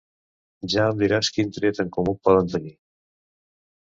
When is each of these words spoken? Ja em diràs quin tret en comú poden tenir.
Ja 0.73 0.85
em 0.93 1.03
diràs 1.03 1.29
quin 1.35 1.51
tret 1.57 1.81
en 1.83 1.91
comú 1.97 2.15
poden 2.29 2.49
tenir. 2.55 2.73